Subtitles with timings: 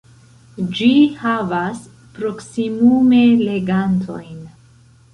[0.79, 0.87] Ĝi
[1.25, 1.85] havas
[2.17, 4.45] proksimume legantojn.